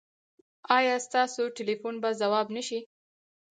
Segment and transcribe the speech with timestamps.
[0.77, 2.79] ایا ستاسو ټیلیفون به ځواب نه شي؟